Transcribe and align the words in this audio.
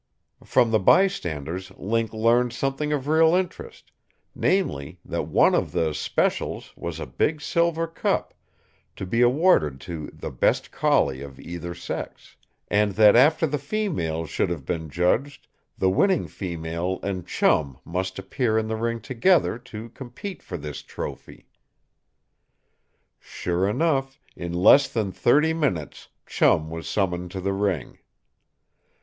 From 0.43 0.71
the 0.71 0.79
bystanders 0.79 1.69
Link 1.77 2.11
learned 2.11 2.53
something 2.53 2.91
of 2.91 3.07
real 3.07 3.35
interest 3.35 3.91
namely, 4.33 4.99
that 5.05 5.27
one 5.27 5.53
of 5.53 5.73
the 5.73 5.93
"specials" 5.93 6.73
was 6.75 6.99
a 6.99 7.05
big 7.05 7.39
silver 7.39 7.85
cup, 7.85 8.33
to 8.95 9.05
be 9.05 9.21
awarded 9.21 9.79
to 9.81 10.07
"best 10.09 10.71
collie 10.71 11.21
of 11.21 11.39
either 11.39 11.75
sex"; 11.75 12.35
and 12.67 12.93
that 12.93 13.15
after 13.15 13.45
the 13.45 13.59
females 13.59 14.31
should 14.31 14.49
have 14.49 14.65
been, 14.65 14.89
judged, 14.89 15.47
the 15.77 15.91
winning 15.91 16.25
female 16.27 16.99
and 17.03 17.27
Chum 17.27 17.77
must 17.85 18.17
appear 18.17 18.57
in 18.57 18.67
the 18.67 18.75
ring 18.77 19.01
together 19.01 19.59
to 19.59 19.89
compete 19.89 20.41
for 20.41 20.57
this 20.57 20.81
trophy. 20.81 21.45
Sure 23.19 23.69
enough, 23.69 24.19
in 24.35 24.51
less 24.51 24.87
than 24.91 25.11
thirty 25.11 25.53
minutes 25.53 26.07
Chum 26.25 26.71
was 26.71 26.89
summoned 26.89 27.29
to 27.29 27.39
the 27.39 27.53
ring. 27.53 27.99